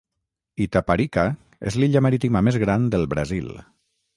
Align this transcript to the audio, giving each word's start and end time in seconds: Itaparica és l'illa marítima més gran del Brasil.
Itaparica 0.63 1.25
és 1.73 1.77
l'illa 1.81 2.03
marítima 2.09 2.45
més 2.49 2.59
gran 2.65 2.89
del 2.97 3.07
Brasil. 3.13 3.53